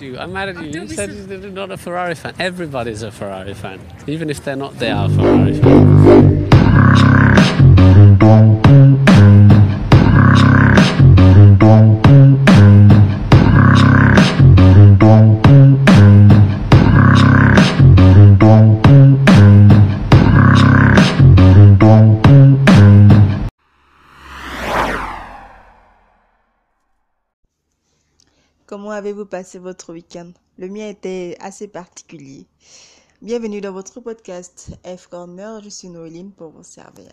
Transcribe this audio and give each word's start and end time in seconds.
I'm 0.00 0.32
mad 0.32 0.50
at 0.50 0.62
you. 0.62 0.82
You 0.82 0.86
said 0.86 1.10
you're 1.28 1.50
not 1.50 1.72
a 1.72 1.76
Ferrari 1.76 2.14
fan. 2.14 2.32
Everybody's 2.38 3.02
a 3.02 3.10
Ferrari 3.10 3.52
fan. 3.52 3.80
Even 4.06 4.30
if 4.30 4.44
they're 4.44 4.54
not, 4.54 4.78
they 4.78 4.92
are 4.92 5.08
Ferrari 5.08 5.54
fans. 5.58 5.98
Avez-vous 28.98 29.26
passé 29.26 29.60
votre 29.60 29.92
week-end? 29.92 30.32
Le 30.58 30.68
mien 30.68 30.88
était 30.88 31.36
assez 31.38 31.68
particulier. 31.68 32.48
Bienvenue 33.22 33.60
dans 33.60 33.70
votre 33.70 34.00
podcast 34.00 34.72
F 34.84 35.06
Corner, 35.06 35.62
je 35.62 35.68
suis 35.68 35.88
Noéline 35.88 36.32
pour 36.32 36.50
vous 36.50 36.64
servir. 36.64 37.12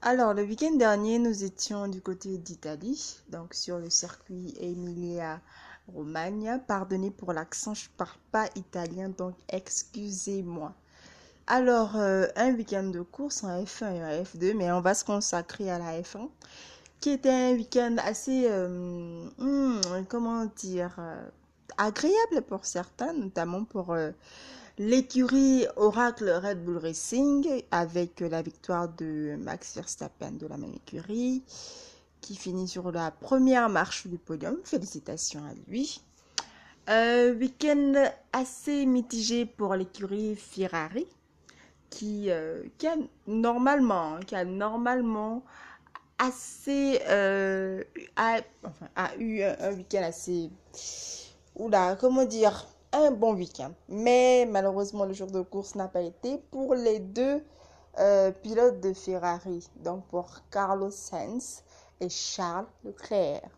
Alors, 0.00 0.34
le 0.34 0.42
week-end 0.42 0.74
dernier, 0.74 1.20
nous 1.20 1.44
étions 1.44 1.86
du 1.86 2.00
côté 2.00 2.36
d'Italie, 2.36 3.20
donc 3.28 3.54
sur 3.54 3.78
le 3.78 3.88
circuit 3.88 4.52
Emilia 4.58 5.40
Romagna. 5.86 6.58
Pardonnez 6.58 7.12
pour 7.12 7.32
l'accent, 7.32 7.74
je 7.74 7.84
ne 7.84 7.96
parle 7.96 8.18
pas 8.32 8.48
italien, 8.56 9.08
donc 9.08 9.36
excusez-moi. 9.50 10.74
Alors, 11.46 11.96
euh, 11.96 12.26
un 12.34 12.52
week-end 12.54 12.84
de 12.84 13.02
course 13.02 13.44
en 13.44 13.62
F1 13.62 13.94
et 13.94 14.02
en 14.02 14.24
F2, 14.24 14.54
mais 14.56 14.72
on 14.72 14.80
va 14.80 14.94
se 14.94 15.04
consacrer 15.04 15.70
à 15.70 15.78
la 15.78 16.00
F1, 16.00 16.28
qui 17.02 17.10
était 17.10 17.30
un 17.30 17.52
week-end 17.54 17.96
assez, 17.98 18.46
euh, 18.48 19.28
hmm, 19.38 19.80
euh, 19.88 21.28
agréable 21.76 22.42
pour 22.46 22.64
certains, 22.64 23.12
notamment 23.12 23.64
pour 23.64 23.92
euh, 23.92 24.12
l'écurie 24.78 25.66
Oracle 25.74 26.30
Red 26.30 26.64
Bull 26.64 26.78
Racing, 26.78 27.64
avec 27.72 28.20
la 28.20 28.40
victoire 28.40 28.88
de 28.88 29.34
Max 29.36 29.74
Verstappen 29.74 30.30
de 30.30 30.46
la 30.46 30.56
même 30.56 30.74
écurie, 30.74 31.42
qui 32.20 32.36
finit 32.36 32.68
sur 32.68 32.92
la 32.92 33.10
première 33.10 33.68
marche 33.68 34.06
du 34.06 34.16
podium. 34.16 34.56
Félicitations 34.62 35.40
à 35.44 35.54
lui. 35.68 36.00
Week-end 36.88 37.94
assez 38.32 38.86
mitigé 38.86 39.44
pour 39.44 39.74
l'écurie 39.74 40.36
Ferrari 40.36 41.06
qui, 41.90 42.30
a 42.30 42.96
normalement, 43.26 44.18
qui 44.20 44.34
a 44.36 44.44
normalement 44.44 45.42
assez, 46.22 47.00
euh, 47.08 47.82
a, 48.16 48.40
eu 49.18 49.42
un, 49.42 49.56
un 49.58 49.72
week-end 49.72 50.02
assez, 50.02 50.50
oula, 51.56 51.96
comment 51.96 52.24
dire, 52.24 52.66
un 52.92 53.10
bon 53.10 53.34
week-end. 53.34 53.72
Mais 53.88 54.46
malheureusement, 54.48 55.04
le 55.04 55.14
jour 55.14 55.30
de 55.30 55.40
course 55.40 55.74
n'a 55.74 55.88
pas 55.88 56.02
été 56.02 56.38
pour 56.50 56.74
les 56.74 57.00
deux 57.00 57.42
euh, 57.98 58.30
pilotes 58.30 58.80
de 58.80 58.92
Ferrari, 58.92 59.68
donc 59.76 60.06
pour 60.06 60.26
Carlos 60.50 60.90
Sainz 60.90 61.64
et 62.00 62.08
Charles 62.08 62.66
Leclerc. 62.84 63.48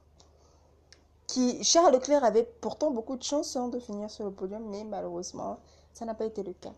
Qui, 1.26 1.62
Charles 1.62 1.92
Leclerc 1.92 2.24
avait 2.24 2.48
pourtant 2.60 2.90
beaucoup 2.90 3.16
de 3.16 3.22
chance 3.22 3.56
hein, 3.56 3.68
de 3.68 3.78
finir 3.78 4.10
sur 4.10 4.24
le 4.24 4.30
podium, 4.30 4.64
mais 4.70 4.84
malheureusement, 4.84 5.58
ça 5.92 6.04
n'a 6.06 6.14
pas 6.14 6.24
été 6.24 6.42
le 6.42 6.54
cas. 6.54 6.72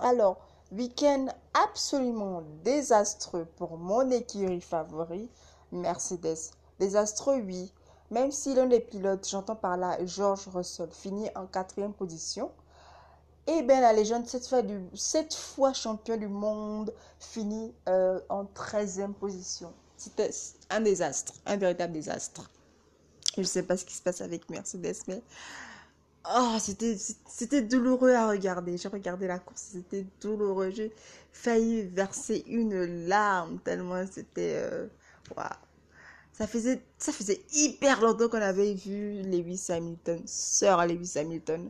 Alors, 0.00 0.38
Week-end 0.72 1.26
absolument 1.52 2.42
désastreux 2.62 3.44
pour 3.56 3.76
mon 3.76 4.08
écurie 4.10 4.60
favori, 4.60 5.28
Mercedes. 5.72 6.52
Désastreux, 6.78 7.40
oui. 7.40 7.72
Même 8.10 8.30
si 8.30 8.54
l'un 8.54 8.66
des 8.66 8.80
pilotes, 8.80 9.28
j'entends 9.28 9.56
par 9.56 9.76
là 9.76 9.98
George 10.04 10.48
Russell, 10.52 10.90
finit 10.92 11.28
en 11.34 11.46
quatrième 11.46 11.92
position, 11.92 12.50
eh 13.46 13.62
bien 13.62 13.80
la 13.80 13.92
légende, 13.92 14.26
cette 14.26 15.34
fois, 15.34 15.72
champion 15.72 16.16
du 16.16 16.28
monde, 16.28 16.94
finit 17.18 17.74
euh, 17.88 18.20
en 18.28 18.44
treizième 18.44 19.14
position. 19.14 19.72
C'était 19.96 20.30
un 20.70 20.80
désastre, 20.80 21.34
un 21.46 21.56
véritable 21.56 21.92
désastre. 21.92 22.48
Je 23.34 23.40
ne 23.40 23.46
sais 23.46 23.62
pas 23.62 23.76
ce 23.76 23.84
qui 23.84 23.94
se 23.94 24.02
passe 24.02 24.20
avec 24.20 24.48
Mercedes, 24.50 24.96
mais 25.08 25.22
Oh, 26.28 26.56
c'était, 26.58 27.62
douloureux 27.62 28.12
à 28.12 28.28
regarder. 28.28 28.76
J'ai 28.76 28.88
regardé 28.88 29.26
la 29.26 29.38
course, 29.38 29.70
c'était 29.72 30.06
douloureux. 30.20 30.70
J'ai 30.70 30.92
failli 31.32 31.82
verser 31.82 32.44
une 32.46 33.06
larme 33.06 33.58
tellement 33.60 34.04
c'était. 34.10 34.54
Euh, 34.56 34.86
waouh. 35.34 35.48
Ça 36.32 36.46
faisait, 36.46 36.82
ça 36.98 37.12
faisait 37.12 37.40
hyper 37.52 38.00
longtemps 38.00 38.28
qu'on 38.28 38.40
avait 38.40 38.72
vu 38.72 39.22
Lewis 39.22 39.66
Hamilton, 39.68 40.22
Sir 40.24 40.86
Lewis 40.86 41.12
Hamilton, 41.16 41.68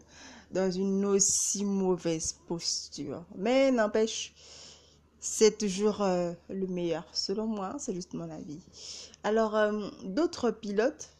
dans 0.53 0.71
une 0.71 1.05
aussi 1.07 1.65
mauvaise 1.65 2.37
posture. 2.47 3.25
Mais 3.37 3.73
n'empêche, 3.73 4.33
c'est 5.19 5.59
toujours 5.59 6.03
euh, 6.03 6.33
le 6.49 6.67
meilleur. 6.67 7.05
Selon 7.13 7.47
moi, 7.47 7.77
c'est 7.79 7.95
juste 7.95 8.15
mon 8.15 8.31
avis. 8.31 8.61
Alors, 9.25 9.57
euh, 9.57 9.91
d'autres 10.05 10.51
pilotes 10.51 11.11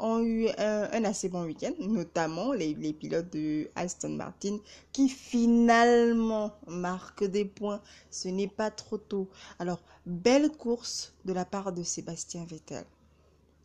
ont 0.00 0.20
eu 0.20 0.48
un, 0.58 0.88
un 0.92 1.04
assez 1.04 1.28
bon 1.28 1.44
week-end, 1.44 1.72
notamment 1.78 2.52
les, 2.52 2.74
pilotes 2.92 3.30
de 3.30 3.68
Aston 3.76 4.10
Martin 4.10 4.58
qui 4.92 5.08
finalement 5.08 6.52
marquent 6.66 7.24
des 7.24 7.44
points. 7.44 7.80
Ce 8.10 8.28
n'est 8.28 8.48
pas 8.48 8.70
trop 8.70 8.98
tôt. 8.98 9.28
Alors, 9.58 9.82
belle 10.06 10.50
course 10.50 11.14
de 11.24 11.32
la 11.32 11.44
part 11.44 11.72
de 11.72 11.82
Sébastien 11.82 12.44
Vettel. 12.44 12.84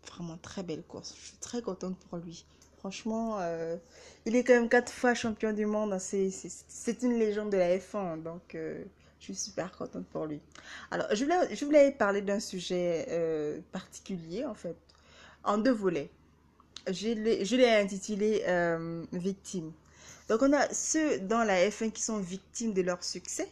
Vraiment 0.08 0.38
très 0.38 0.64
belle 0.64 0.84
course. 0.84 1.16
Je 1.18 1.28
suis 1.28 1.38
très 1.38 1.62
contente 1.62 1.98
pour 2.10 2.20
lui. 2.20 2.46
Franchement, 2.78 3.38
euh, 3.40 3.78
il 4.26 4.36
est 4.36 4.44
quand 4.44 4.54
même 4.54 4.70
quatre 4.70 4.92
fois 4.92 5.16
champion 5.16 5.54
du 5.54 5.66
monde. 5.66 5.98
C'est 6.00 7.02
une 7.02 7.18
légende 7.18 7.52
de 7.52 7.58
la 7.58 7.78
F1. 7.78 8.22
Donc, 8.22 8.54
euh, 8.54 8.84
je 9.20 9.26
suis 9.26 9.36
super 9.36 9.76
contente 9.76 10.06
pour 10.08 10.26
lui. 10.26 10.40
Alors, 10.92 11.08
je 11.12 11.66
voulais, 11.66 11.92
parler 11.92 12.22
d'un 12.22 12.40
sujet 12.40 13.08
euh, 13.10 13.60
particulier, 13.72 14.46
en 14.46 14.54
fait, 14.54 14.78
en 15.44 15.58
deux 15.58 15.72
volets 15.72 16.12
je 16.88 17.56
l'ai 17.56 17.76
intitulé 17.76 18.44
euh, 18.48 19.04
Victime. 19.12 19.72
Donc 20.30 20.42
on 20.42 20.54
a 20.54 20.74
ceux 20.74 21.20
dans 21.20 21.44
la 21.44 21.70
F1 21.70 21.92
qui 21.92 22.02
sont 22.02 22.18
victimes 22.18 22.74
de 22.74 22.82
leur 22.82 23.04
succès 23.04 23.48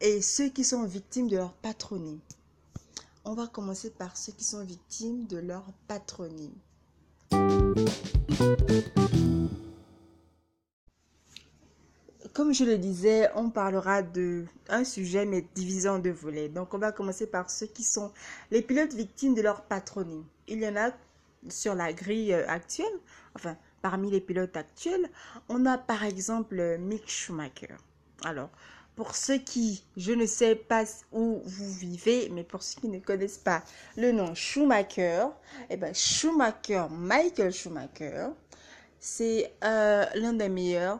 et 0.00 0.20
ceux 0.20 0.48
qui 0.48 0.64
sont 0.64 0.84
victimes 0.84 1.28
de 1.28 1.36
leur 1.36 1.52
patronyme. 1.54 2.20
On 3.24 3.34
va 3.34 3.46
commencer 3.46 3.90
par 3.90 4.16
ceux 4.16 4.32
qui 4.32 4.44
sont 4.44 4.64
victimes 4.64 5.26
de 5.26 5.38
leur 5.38 5.64
patronyme. 5.86 6.54
Comme 12.34 12.54
je 12.54 12.64
le 12.64 12.78
disais, 12.78 13.30
on 13.34 13.50
parlera 13.50 14.02
de 14.02 14.44
un 14.68 14.84
sujet 14.84 15.26
mais 15.26 15.44
divisé 15.54 15.88
en 15.88 15.98
deux 15.98 16.12
volets. 16.12 16.48
Donc 16.48 16.72
on 16.74 16.78
va 16.78 16.92
commencer 16.92 17.26
par 17.26 17.50
ceux 17.50 17.66
qui 17.66 17.82
sont 17.82 18.12
les 18.50 18.62
pilotes 18.62 18.94
victimes 18.94 19.34
de 19.34 19.42
leur 19.42 19.62
patronyme. 19.62 20.24
Il 20.46 20.60
y 20.62 20.68
en 20.68 20.76
a 20.76 20.92
sur 21.48 21.74
la 21.74 21.92
grille 21.92 22.34
actuelle, 22.34 22.86
enfin 23.34 23.56
parmi 23.82 24.10
les 24.10 24.20
pilotes 24.20 24.56
actuels, 24.56 25.08
on 25.48 25.66
a 25.66 25.78
par 25.78 26.04
exemple 26.04 26.78
Mick 26.78 27.08
Schumacher. 27.08 27.74
Alors, 28.24 28.50
pour 28.96 29.14
ceux 29.14 29.38
qui, 29.38 29.84
je 29.96 30.10
ne 30.10 30.26
sais 30.26 30.56
pas 30.56 30.84
où 31.12 31.40
vous 31.44 31.72
vivez, 31.72 32.28
mais 32.30 32.42
pour 32.42 32.64
ceux 32.64 32.80
qui 32.80 32.88
ne 32.88 32.98
connaissent 32.98 33.38
pas 33.38 33.62
le 33.96 34.10
nom 34.10 34.34
Schumacher, 34.34 35.26
eh 35.70 35.76
ben 35.76 35.94
Schumacher, 35.94 36.86
Michael 36.90 37.52
Schumacher, 37.52 38.26
c'est 38.98 39.54
euh, 39.62 40.04
l'un 40.16 40.32
des 40.32 40.48
meilleurs. 40.48 40.98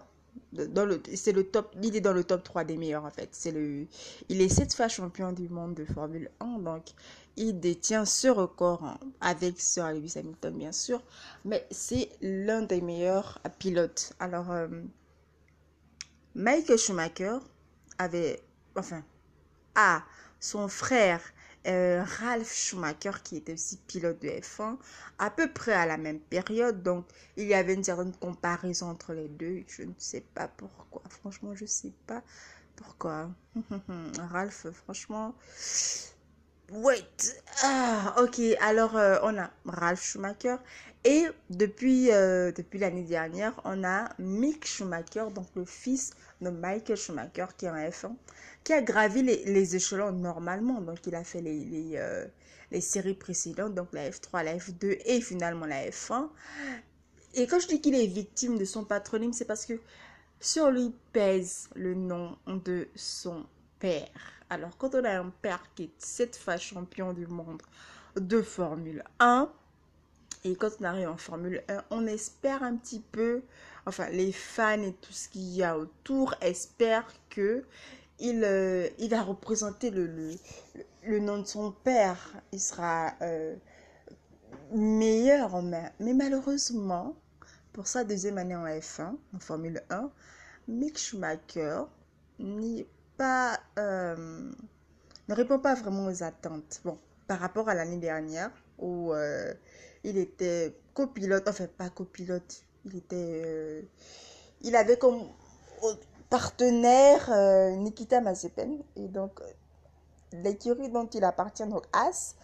Dans 0.53 0.85
le, 0.85 1.03
c'est 1.15 1.33
le 1.33 1.45
top, 1.45 1.75
il 1.83 1.95
est 1.97 2.01
dans 2.01 2.13
le 2.13 2.25
top 2.25 2.43
3 2.43 2.65
des 2.65 2.77
meilleurs 2.77 3.05
en 3.05 3.11
fait. 3.11 3.29
C'est 3.33 3.51
le, 3.51 3.87
il 4.29 4.41
est 4.41 4.49
sept 4.49 4.75
fois 4.75 4.89
champion 4.89 5.33
du 5.33 5.49
monde 5.49 5.75
de 5.75 5.85
Formule 5.85 6.31
1, 6.41 6.59
donc 6.61 6.85
il 7.37 7.61
détient 7.61 8.05
ce 8.05 8.29
record 8.29 8.99
avec 9.21 9.61
Sir 9.61 9.93
Lewis 9.93 10.15
Hamilton, 10.17 10.57
bien 10.57 10.73
sûr, 10.73 11.03
mais 11.45 11.67
c'est 11.71 12.09
l'un 12.21 12.63
des 12.63 12.81
meilleurs 12.81 13.41
pilotes. 13.59 14.13
Alors, 14.19 14.51
euh, 14.51 14.67
Michael 16.35 16.79
Schumacher 16.79 17.39
avait, 17.99 18.43
enfin, 18.77 19.03
a 19.75 20.03
son 20.41 20.69
frère 20.69 21.21
euh, 21.69 22.03
Ralph 22.21 22.53
Schumacher, 22.53 23.13
qui 23.23 23.37
était 23.37 23.55
aussi 23.55 23.77
pilote 23.87 24.21
de 24.23 24.29
F1, 24.29 24.77
à 25.19 25.31
peu 25.31 25.53
près 25.53 25.73
à 25.73 25.87
la 25.87 25.97
même 25.97 26.21
période. 26.21 26.83
Donc, 26.83 27.07
il 27.37 27.47
y 27.47 27.55
avait 27.55 27.75
une 27.75 27.85
certaine 27.85 28.15
comparaison 28.15 28.87
entre 28.91 29.13
les 29.13 29.29
deux. 29.29 29.63
Je 29.69 29.83
ne 29.83 29.93
sais 29.99 30.25
pas 30.35 30.49
pourquoi. 30.49 31.03
Franchement, 31.11 31.55
je 31.55 31.65
ne 31.65 31.69
sais 31.69 31.93
pas 32.07 32.23
pourquoi. 32.77 33.31
Ralph, 34.19 34.67
franchement, 34.85 35.35
Wait. 36.71 37.43
Ah, 37.63 38.15
ok. 38.19 38.41
Alors, 38.61 38.95
euh, 38.97 39.19
on 39.23 39.39
a 39.39 39.51
Ralph 39.65 40.03
Schumacher. 40.03 40.57
Et 41.11 41.27
depuis, 41.49 42.13
euh, 42.13 42.53
depuis 42.53 42.79
l'année 42.79 43.03
dernière, 43.03 43.59
on 43.65 43.83
a 43.83 44.11
Mick 44.19 44.67
Schumacher, 44.67 45.25
donc 45.35 45.47
le 45.57 45.65
fils 45.65 46.11
de 46.43 46.51
Michael 46.51 46.99
Schumacher, 46.99 47.47
qui 47.57 47.65
est 47.65 47.71
en 47.71 47.77
F1, 47.77 48.15
qui 48.63 48.75
a 48.75 48.83
gravi 48.83 49.23
les, 49.23 49.75
échelons 49.75 50.13
normalement. 50.13 50.83
Donc, 50.83 50.99
il 51.07 51.15
a 51.15 51.25
fait 51.25 51.41
les, 51.41 51.65
les, 51.65 51.93
euh, 51.97 52.27
séries 52.81 53.15
précédentes, 53.15 53.75
donc 53.75 53.89
la 53.95 54.11
F3, 54.11 54.45
la 54.45 54.59
F2 54.59 54.99
et 55.07 55.23
finalement 55.23 55.65
la 55.65 55.89
F1. 55.89 56.29
Et 57.33 57.47
quand 57.47 57.59
je 57.59 57.69
dis 57.69 57.81
qu'il 57.81 57.95
est 57.95 58.07
victime 58.07 58.59
de 58.59 58.67
son 58.67 58.85
patronyme, 58.85 59.33
c'est 59.33 59.47
parce 59.47 59.65
que 59.65 59.81
sur 60.41 60.71
lui 60.71 60.93
pèse 61.15 61.71
le 61.75 61.95
nom 61.95 62.37
de 62.47 62.87
son 62.95 63.47
père. 63.79 64.11
Alors, 64.51 64.77
quand 64.77 64.95
on 64.95 65.05
a 65.05 65.19
un 65.19 65.33
père 65.41 65.63
qui 65.75 65.85
est 65.85 65.93
cette 65.97 66.37
fois 66.37 66.59
champion 66.59 67.15
du 67.15 67.27
monde 67.27 67.63
de 68.21 68.43
Formule 68.43 69.03
1, 69.21 69.51
et 70.45 70.55
quand 70.57 70.71
on 70.81 70.85
arrive 70.85 71.09
en 71.09 71.17
Formule 71.17 71.63
1, 71.69 71.85
on 71.91 72.07
espère 72.07 72.63
un 72.63 72.77
petit 72.77 73.01
peu, 73.01 73.43
enfin, 73.87 74.09
les 74.11 74.33
fans 74.33 74.83
et 74.83 74.93
tout 74.93 75.13
ce 75.13 75.29
qu'il 75.29 75.49
y 75.55 75.63
a 75.63 75.77
autour 75.79 76.35
espèrent 76.41 77.13
que 77.29 77.65
il, 78.21 78.43
euh, 78.45 78.89
il 78.99 79.11
va 79.11 79.23
représenter 79.23 79.91
le, 79.91 80.39
nom 81.21 81.39
de 81.39 81.47
son 81.47 81.73
père. 81.73 82.33
Il 82.53 82.61
sera 82.61 83.13
euh, 83.23 83.57
meilleur, 84.73 85.63
mais, 85.63 85.93
mais 86.01 86.15
malheureusement, 86.15 87.17
pour 87.73 87.87
sa 87.87 88.05
deuxième 88.05 88.39
année 88.39 88.57
en 88.57 88.67
F1, 88.67 89.17
en 89.35 89.39
Formule 89.39 89.83
1, 89.91 90.11
Mick 90.69 90.99
Schumacher 90.99 91.83
euh, 93.21 94.51
ne 95.29 95.35
répond 95.35 95.59
pas 95.59 95.75
vraiment 95.75 96.07
aux 96.07 96.23
attentes. 96.23 96.81
Bon, 96.85 96.99
par 97.27 97.41
rapport 97.41 97.69
à 97.69 97.75
l'année 97.75 97.99
dernière 97.99 98.51
où 98.79 99.13
euh, 99.13 99.53
il 100.05 100.19
était 100.19 100.77
copilote, 100.95 101.49
enfin 101.49 101.67
pas 101.67 101.91
copilote, 101.91 102.63
il 102.85 102.97
était, 102.97 103.43
euh, 103.45 103.83
il 104.63 104.77
avait 104.77 104.99
comme 104.99 105.23
partenaire 106.31 107.31
Nikita 107.77 108.21
Mazepin 108.21 108.79
et 108.97 109.09
donc 109.09 109.41
l'écurie 110.33 110.91
dont 110.91 111.07
il 111.07 111.25
appartient 111.25 111.67
donc 111.67 111.85
As, 111.93 112.35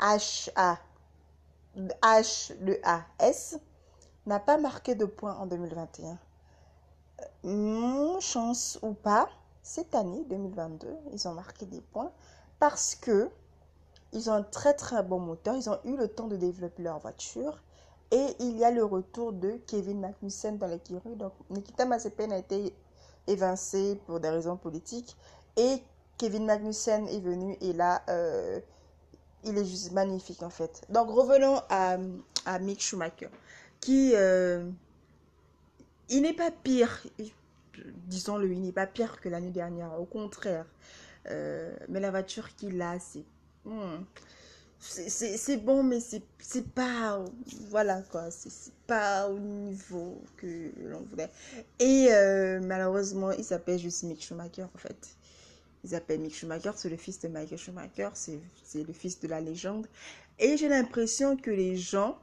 H 0.00 0.50
A 0.56 0.78
H 2.02 2.52
le 2.60 2.78
A 2.84 3.02
S 3.18 3.58
n'a 4.26 4.38
pas 4.38 4.58
marqué 4.58 4.94
de 4.94 5.04
points 5.04 5.34
en 5.36 5.46
2021. 5.46 6.18
Mon 7.44 8.20
chance 8.20 8.78
ou 8.82 8.92
pas, 8.92 9.28
cette 9.62 9.94
année 9.94 10.24
2022, 10.28 10.88
ils 11.12 11.28
ont 11.28 11.34
marqué 11.34 11.66
des 11.66 11.80
points 11.80 12.12
parce 12.58 12.94
que 12.94 13.30
ils 14.12 14.30
ont 14.30 14.34
un 14.34 14.42
très 14.42 14.74
très 14.74 15.02
bon 15.02 15.18
moteur, 15.18 15.56
ils 15.56 15.68
ont 15.70 15.78
eu 15.84 15.96
le 15.96 16.08
temps 16.08 16.26
de 16.26 16.36
développer 16.36 16.82
leur 16.82 16.98
voiture 16.98 17.62
et 18.10 18.26
il 18.40 18.58
y 18.58 18.64
a 18.64 18.70
le 18.70 18.84
retour 18.84 19.32
de 19.32 19.58
Kevin 19.66 20.00
Magnussen 20.00 20.58
dans 20.58 20.66
l'écurie. 20.66 21.16
Donc 21.16 21.32
Nikita 21.50 21.86
Mazepin 21.86 22.30
a 22.30 22.38
été 22.38 22.74
évincé 23.26 23.98
pour 24.06 24.20
des 24.20 24.28
raisons 24.28 24.56
politiques 24.56 25.16
et 25.56 25.82
Kevin 26.18 26.44
Magnussen 26.44 27.08
est 27.08 27.20
venu 27.20 27.56
et 27.60 27.72
là 27.72 28.02
euh, 28.08 28.60
il 29.44 29.56
est 29.56 29.64
juste 29.64 29.92
magnifique 29.92 30.42
en 30.42 30.50
fait. 30.50 30.82
Donc 30.88 31.08
revenons 31.10 31.60
à, 31.70 31.98
Mick 32.58 32.80
Schumacher 32.82 33.30
qui 33.80 34.12
euh, 34.14 34.68
il 36.08 36.22
n'est 36.22 36.34
pas 36.34 36.50
pire 36.50 37.02
disons-le, 38.06 38.52
il 38.52 38.60
n'est 38.60 38.72
pas 38.72 38.86
pire 38.86 39.20
que 39.20 39.28
l'année 39.28 39.50
dernière, 39.50 39.98
au 40.00 40.04
contraire. 40.04 40.66
Euh, 41.30 41.74
mais 41.88 42.00
la 42.00 42.10
voiture 42.10 42.54
qu'il 42.56 42.80
a, 42.82 42.98
c'est. 42.98 43.24
C'est 44.80 45.56
bon, 45.58 45.82
mais 45.82 46.00
c'est 46.00 46.74
pas. 46.74 47.24
Voilà 47.70 48.02
quoi, 48.02 48.30
c'est 48.30 48.72
pas 48.86 49.28
au 49.28 49.38
niveau 49.38 50.20
que 50.36 50.72
l'on 50.88 51.02
voulait. 51.02 51.30
Et 51.78 52.08
euh, 52.10 52.60
malheureusement, 52.60 53.30
il 53.32 53.44
s'appelle 53.44 53.78
juste 53.78 54.02
Mick 54.02 54.22
Schumacher 54.22 54.64
en 54.64 54.78
fait. 54.78 55.16
Il 55.84 55.90
s'appelle 55.90 56.20
Mick 56.20 56.34
Schumacher, 56.34 56.72
c'est 56.76 56.88
le 56.88 56.96
fils 56.96 57.20
de 57.20 57.28
Michael 57.28 57.58
Schumacher, 57.58 58.10
c'est 58.14 58.84
le 58.86 58.92
fils 58.92 59.20
de 59.20 59.28
la 59.28 59.40
légende. 59.40 59.86
Et 60.38 60.56
j'ai 60.56 60.68
l'impression 60.68 61.36
que 61.36 61.50
les 61.50 61.76
gens 61.76 62.18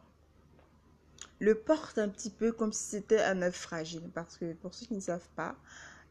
le 1.39 1.55
porte 1.55 1.97
un 1.97 2.09
petit 2.09 2.29
peu 2.29 2.51
comme 2.51 2.73
si 2.73 2.83
c'était 2.83 3.21
un 3.21 3.41
œuf 3.41 3.55
fragile. 3.55 4.09
Parce 4.13 4.37
que 4.37 4.53
pour 4.53 4.73
ceux 4.73 4.85
qui 4.85 4.93
ne 4.93 4.99
savent 4.99 5.29
pas, 5.35 5.55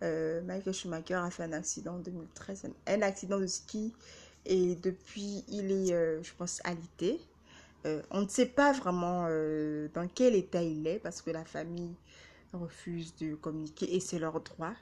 euh, 0.03 0.41
Michael 0.43 0.75
Schumacher 0.75 1.15
a 1.15 1.31
fait 1.31 1.45
un 1.45 1.53
accident 1.53 1.95
en 1.95 1.99
2013, 1.99 2.71
un, 2.87 3.03
accident 3.03 3.39
de 3.39 3.47
ski. 3.47 3.93
Et 4.49 4.75
depuis, 4.77 5.45
il 5.49 5.71
est, 5.71 5.93
euh, 5.93 6.23
je 6.23 6.33
pense, 6.35 6.61
alité. 6.65 7.21
Euh, 7.87 8.03
on 8.11 8.23
ne 8.23 8.29
sait 8.29 8.47
pas 8.47 8.73
vraiment 8.73 9.29
dans 9.95 10.09
quel 10.13 10.35
état 10.35 10.63
il 10.63 10.87
est 10.87 10.99
parce 10.99 11.23
que 11.23 11.31
la 11.31 11.45
famille 11.45 11.95
refuse 12.53 13.15
de 13.17 13.37
communiquer 13.37 13.95
et 13.95 14.01
c'est 14.01 14.19
leur 14.19 14.41
droit. 14.41 14.75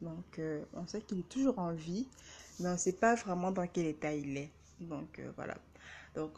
Donc, 0.00 0.40
on 0.74 0.86
sait 0.86 1.00
qu'il 1.00 1.20
est 1.20 1.28
toujours 1.28 1.58
en 1.58 1.72
vie, 1.72 2.06
mais 2.60 2.68
on 2.68 2.72
ne 2.72 2.76
sait 2.76 2.92
pas 2.92 3.16
vraiment 3.16 3.50
dans 3.50 3.66
quel 3.66 3.86
état 3.86 4.12
il 4.12 4.36
est. 4.36 4.50
Donc, 4.80 5.20
voilà. 5.34 5.56
Donc, 6.14 6.30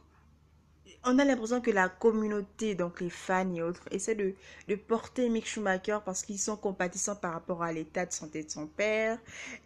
on 1.05 1.19
a 1.19 1.25
l'impression 1.25 1.61
que 1.61 1.71
la 1.71 1.89
communauté, 1.89 2.75
donc 2.75 3.01
les 3.01 3.11
fans 3.11 3.53
et 3.55 3.63
autres, 3.63 3.83
essaient 3.91 4.15
de, 4.15 4.35
de 4.69 4.75
porter 4.75 5.29
Mick 5.29 5.47
Schumacher 5.47 5.99
parce 6.05 6.23
qu'ils 6.23 6.39
sont 6.39 6.57
compatissants 6.57 7.17
par 7.17 7.33
rapport 7.33 7.63
à 7.63 7.73
l'état 7.73 8.07
de 8.07 8.13
santé 8.13 8.43
de 8.45 8.51
son 8.51 8.67
père. 8.67 9.19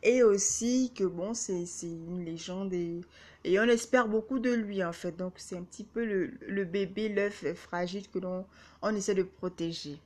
Et 0.03 0.23
aussi 0.23 0.93
que 0.95 1.05
bon, 1.05 1.35
c'est 1.35 1.65
une 1.83 2.25
légende 2.25 2.73
et, 2.73 3.01
et, 3.45 3.59
on 3.61 3.65
espère 3.65 4.09
beaucoup 4.09 4.39
de 4.39 4.53
lui 4.53 4.85
en 4.85 4.93
fait. 4.93 5.17
Donc 5.17 5.35
c'est 5.37 5.57
un 5.57 5.63
petit 5.63 5.85
peu 5.85 6.05
le, 6.05 6.33
le 6.47 6.65
bébé, 6.65 7.09
l'œuf 7.09 7.45
fragile 7.55 8.09
que 8.09 8.19
l'on 8.19 8.45
on 8.83 8.95
essaie 8.95 9.15
de 9.15 9.23
protéger. 9.23 9.99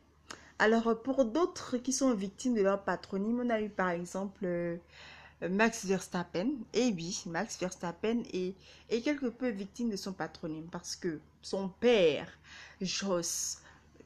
Alors 0.59 1.03
pour 1.03 1.25
d'autres 1.25 1.77
qui 1.77 1.93
sont 1.93 2.15
victimes 2.15 2.55
de 2.55 2.63
leur 2.63 2.83
patronyme, 2.83 3.41
on 3.45 3.51
a 3.51 3.61
eu 3.61 3.69
par 3.69 3.91
exemple... 3.91 4.45
Euh, 4.45 4.77
Max 5.43 5.85
Verstappen. 5.85 6.51
Et 6.73 6.93
oui, 6.93 7.23
Max 7.27 7.59
Verstappen 7.59 8.23
est, 8.33 8.55
quelque 9.03 9.27
peu 9.27 9.49
victime 9.49 9.91
de 9.91 9.97
son 9.97 10.13
patronyme 10.13 10.69
parce 10.71 10.97
que 10.97 11.21
son 11.43 11.69
père, 11.69 12.29
Jos, 12.81 13.59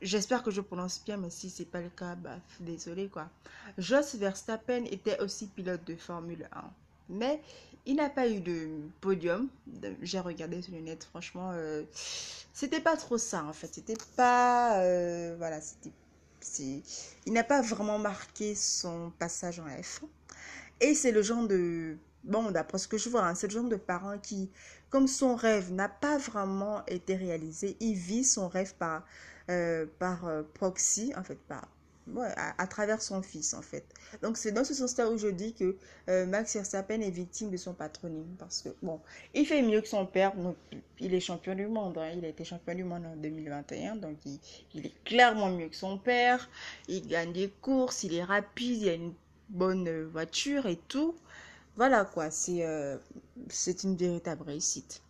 j'espère 0.02 0.42
que 0.42 0.50
je 0.50 0.60
prononce 0.60 1.02
bien, 1.04 1.16
mais 1.16 1.30
si 1.30 1.50
c'est 1.50 1.64
pas 1.64 1.80
le 1.80 1.90
cas, 1.90 2.14
bah, 2.14 2.38
désolé 2.60 3.08
quoi. 3.08 3.28
Jos 3.78 4.16
Verstappen 4.16 4.84
était 4.86 5.20
aussi 5.20 5.46
pilote 5.46 5.84
de 5.86 5.96
Formule 5.96 6.48
1. 6.52 6.70
Mais 7.10 7.42
il 7.86 7.96
n'a 7.96 8.10
pas 8.10 8.28
eu 8.28 8.40
de 8.40 8.68
podium. 9.00 9.48
J'ai 10.02 10.20
regardé 10.20 10.62
sur 10.62 10.74
le 10.74 10.80
net, 10.80 11.04
franchement, 11.04 11.50
euh, 11.52 11.82
c'était 12.52 12.80
pas 12.80 12.96
trop 12.96 13.18
ça 13.18 13.44
en 13.44 13.52
fait. 13.52 13.72
C'était 13.72 13.96
pas. 14.16 14.80
Euh, 14.80 15.34
voilà, 15.38 15.60
c'était. 15.60 15.92
Il 17.26 17.32
n'a 17.34 17.44
pas 17.44 17.60
vraiment 17.60 17.98
marqué 17.98 18.54
son 18.54 19.12
passage 19.18 19.60
en 19.60 19.66
F1. 19.66 20.08
Et 20.80 20.94
c'est 20.94 21.12
le 21.12 21.22
genre 21.22 21.46
de... 21.46 21.96
Bon, 22.24 22.50
d'après 22.50 22.78
ce 22.78 22.86
que 22.86 22.98
je 22.98 23.08
vois, 23.08 23.24
hein, 23.26 23.34
c'est 23.34 23.46
le 23.46 23.52
genre 23.52 23.68
de 23.68 23.76
parent 23.76 24.18
qui, 24.18 24.50
comme 24.90 25.08
son 25.08 25.36
rêve 25.36 25.72
n'a 25.72 25.88
pas 25.88 26.18
vraiment 26.18 26.84
été 26.86 27.16
réalisé, 27.16 27.76
il 27.80 27.94
vit 27.94 28.24
son 28.24 28.48
rêve 28.48 28.74
par, 28.74 29.06
euh, 29.48 29.86
par 29.98 30.26
euh, 30.26 30.42
proxy, 30.54 31.14
en 31.16 31.22
fait, 31.22 31.38
par, 31.48 31.66
à, 32.58 32.66
travers 32.66 33.02
son 33.02 33.22
fils, 33.22 33.54
en 33.54 33.62
fait. 33.62 33.84
Donc, 34.22 34.36
c'est 34.36 34.52
dans 34.52 34.64
ce 34.64 34.74
sens-là 34.74 35.10
où 35.10 35.16
je 35.16 35.28
dis 35.28 35.54
que 35.54 35.76
euh, 36.08 36.26
Max 36.26 36.54
Verstappen 36.54 37.00
est 37.00 37.10
victime 37.10 37.50
de 37.50 37.56
son 37.56 37.74
patronyme. 37.74 38.34
Parce 38.38 38.62
que, 38.62 38.70
bon, 38.82 39.00
il 39.34 39.46
fait 39.46 39.62
mieux 39.62 39.80
que 39.80 39.88
son 39.88 40.06
père. 40.06 40.34
Donc, 40.36 40.56
il 40.98 41.14
est 41.14 41.20
champion 41.20 41.54
du 41.54 41.66
monde. 41.66 41.98
Hein, 41.98 42.12
il 42.16 42.24
a 42.24 42.28
été 42.28 42.44
champion 42.44 42.74
du 42.74 42.84
monde 42.84 43.06
en 43.06 43.16
2021. 43.16 43.96
Donc, 43.96 44.16
il, 44.24 44.38
il 44.74 44.86
est 44.86 45.04
clairement 45.04 45.50
mieux 45.50 45.68
que 45.68 45.76
son 45.76 45.98
père. 45.98 46.48
Il 46.88 47.06
gagne 47.06 47.32
des 47.32 47.50
courses. 47.60 48.04
Il 48.04 48.14
est 48.14 48.24
rapide. 48.24 48.82
Il 48.82 48.88
a 48.88 48.94
une 48.94 49.14
bonne 49.50 50.04
voiture 50.04 50.66
et 50.66 50.78
tout. 50.88 51.14
Voilà 51.76 52.04
quoi, 52.04 52.30
c'est 52.30 52.66
euh, 52.66 52.96
c'est 53.48 53.84
une 53.84 53.96
véritable 53.96 54.42
réussite. 54.44 55.02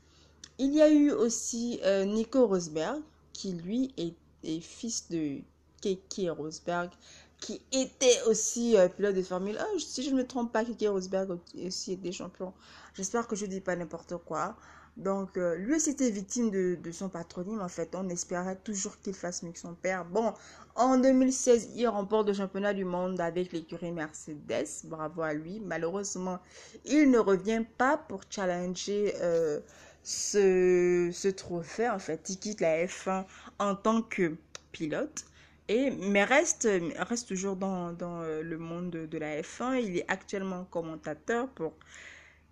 Il 0.59 0.75
y 0.75 0.82
a 0.82 0.90
eu 0.90 1.11
aussi 1.11 1.80
euh, 1.85 2.04
Nico 2.04 2.47
Rosberg, 2.47 3.00
qui 3.32 3.52
lui 3.52 3.94
est, 3.97 4.14
fils 4.61 5.09
de 5.09 5.38
Keke 5.82 6.28
Rosberg, 6.30 6.90
qui 7.38 7.62
était 7.73 8.23
aussi 8.26 8.76
euh, 8.76 8.88
pilote 8.88 9.14
de 9.14 9.23
Formule 9.23 9.59
1. 9.59 9.78
Si 9.78 10.02
je 10.02 10.11
ne 10.11 10.16
me 10.16 10.26
trompe 10.26 10.52
pas, 10.52 10.64
Keke 10.64 10.88
Rosberg 10.88 11.38
aussi 11.64 11.92
était 11.92 12.12
champion. 12.12 12.52
J'espère 12.94 13.26
que 13.26 13.37
je 13.37 13.47
ne 13.47 13.50
dis 13.50 13.61
pas 13.61 13.75
n'importe 13.76 14.16
quoi. 14.18 14.56
Donc, 14.97 15.37
euh, 15.37 15.56
lui 15.56 15.75
aussi 15.76 15.90
était 15.90 16.11
victime 16.11 16.50
de, 16.50 16.90
son 16.92 17.09
patronyme. 17.09 17.61
En 17.61 17.68
fait, 17.68 17.94
on 17.94 18.09
espérait 18.09 18.56
toujours 18.56 18.99
qu'il 19.00 19.14
fasse 19.14 19.42
mieux 19.42 19.52
que 19.52 19.59
son 19.59 19.75
père. 19.75 20.04
Bon, 20.04 20.35
en 20.75 20.99
2016, 20.99 21.70
il 21.76 21.87
remporte 21.88 22.28
le 22.28 22.35
championnat 22.35 22.75
du 22.75 22.85
monde 22.85 23.20
avec 23.20 23.52
l'écurie 23.52 23.92
Mercedes. 23.92 24.66
Bravo 24.85 25.23
à 25.23 25.32
lui. 25.32 25.61
Malheureusement, 25.61 26.38
il 26.85 27.11
ne 27.11 27.18
revient 27.18 27.64
pas 27.78 27.97
pour 27.97 28.23
challenger 28.28 29.14
euh, 29.20 29.61
ce, 30.02 31.30
trophée. 31.30 31.88
En 31.88 31.99
fait, 31.99 32.28
il 32.28 32.38
quitte 32.38 32.61
la 32.61 32.85
F1 32.85 33.25
en 33.59 33.75
tant 33.75 34.02
que 34.02 34.37
pilote. 34.73 35.25
Et, 35.68 35.90
mais 35.92 36.25
reste, 36.25 36.68
reste 36.99 37.28
toujours 37.28 37.54
dans, 37.54 37.94
euh, 38.02 38.42
le 38.42 38.59
monde 38.59 38.90
de, 38.90 39.06
de 39.06 39.18
la 39.18 39.40
F1. 39.40 39.80
Il 39.80 39.99
est 39.99 40.04
actuellement 40.09 40.64
commentateur 40.64 41.49
pour 41.49 41.75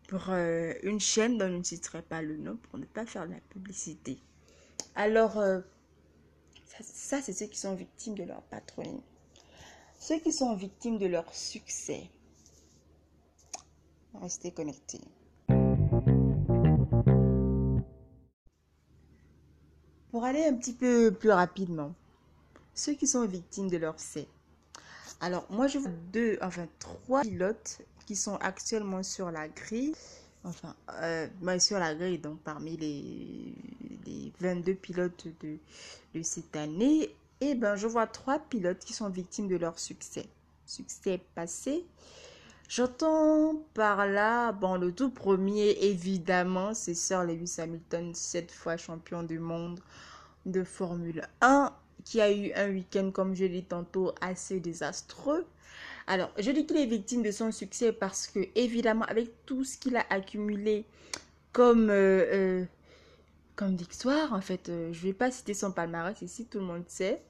pour 0.09 0.31
euh, 0.31 0.73
une 0.83 0.99
chaîne 0.99 1.37
dont 1.37 1.49
je 1.49 1.57
ne 1.57 1.62
citerai 1.62 2.03
pas 2.03 2.23
le 2.23 2.38
nom 2.38 2.57
pour 2.57 2.79
ne 2.79 2.87
pas 2.87 3.07
faire 3.07 3.27
de 3.29 3.35
la 3.35 3.41
publicité. 3.41 4.19
Alors, 4.97 5.38
euh, 5.38 5.61
ça, 6.81 7.21
c'est 7.21 7.35
ceux 7.35 7.47
qui 7.47 7.59
sont 7.59 7.75
victimes 7.75 8.15
de 8.15 8.25
leur 8.25 8.43
patronyme. 8.43 9.03
Ceux 10.00 10.19
qui 10.19 10.33
sont 10.33 10.57
victimes 10.57 10.99
de 10.99 11.07
leur 11.07 11.33
succès. 11.35 12.11
Restez 14.15 14.50
connectés. 14.50 15.03
Pour 20.11 20.25
aller 20.25 20.45
un 20.47 20.55
petit 20.55 20.73
peu 20.73 21.12
plus 21.12 21.31
rapidement, 21.31 21.95
ceux 22.73 22.95
qui 22.95 23.07
sont 23.07 23.27
victimes 23.27 23.69
de 23.69 23.77
leur 23.77 24.00
C. 24.00 24.27
Alors, 25.21 25.47
moi, 25.50 25.67
je 25.67 25.79
vois 25.79 25.91
deux, 26.12 26.38
enfin, 26.41 26.67
trois 26.79 27.21
pilotes 27.21 27.83
qui 28.09 28.17
sont 28.17 28.37
actuellement 28.37 29.03
sur 29.03 29.31
la 29.31 29.49
grille. 29.49 29.95
Enfin, 30.43 30.75
euh, 31.03 31.29
sur 31.59 31.79
la 31.79 31.95
grille, 31.95 32.19
donc 32.19 32.41
parmi 32.41 32.75
les, 32.79 33.53
les 34.07 34.33
22 34.41 34.75
pilotes 34.77 35.27
de, 35.43 36.23
cette 36.23 36.57
année. 36.57 37.15
Et 37.43 37.55
ben, 37.55 37.77
je 37.77 37.87
vois 37.87 38.07
trois 38.07 38.38
pilotes 38.38 38.79
qui 38.79 38.95
sont 38.95 39.11
victimes 39.11 39.47
de 39.47 39.57
leur 39.57 39.79
succès. 39.79 40.25
Succès 40.65 41.21
passé. 41.35 41.85
J'entends 42.67 43.62
par 43.75 44.07
là, 44.07 44.53
bon, 44.53 44.77
le 44.77 44.91
tout 44.91 45.11
premier, 45.11 45.73
évidemment, 45.83 46.73
c'est 46.73 46.95
Sir 46.95 47.25
Lewis 47.25 47.57
Hamilton, 47.59 48.15
sept 48.15 48.50
fois 48.50 48.79
champion 48.79 49.23
du 49.23 49.38
monde 49.38 49.81
de 50.47 50.65
Formule 50.65 51.29
1 51.43 51.75
qui 52.05 52.23
a 52.23 52.33
eu 52.33 52.53
un 52.55 52.71
week-end, 52.71 53.11
comme 53.11 53.35
je 53.35 53.45
l'ai 53.45 53.65
tantôt, 53.65 54.15
assez 54.23 54.61
désastreux. 54.61 55.45
Alors, 56.11 56.31
je 56.38 56.50
dis 56.50 56.65
qu'il 56.65 56.79
est 56.79 56.87
victime 56.87 57.23
de 57.23 57.31
son 57.31 57.53
succès 57.53 57.93
parce 57.93 58.29
que, 58.29 58.41
évidemment, 58.55 59.05
avec 59.05 59.45
tout 59.45 59.62
ce 59.62 59.77
qu'il 59.77 59.95
a 59.95 60.07
accumulé 60.09 60.87
comme, 61.53 61.91
euh, 61.91 62.65
euh, 63.61 63.67
victoire, 63.77 64.33
en 64.33 64.41
fait, 64.41 64.71
euh, 64.71 64.91
je 64.91 64.99
ne 65.00 65.03
vais 65.03 65.12
pas 65.12 65.31
citer 65.31 65.53
son 65.53 65.71
palmarès 65.71 66.17
ici, 66.23 66.47
tout 66.47 66.61
le 66.61 66.65
monde 66.65 66.85
sait. 66.88 67.23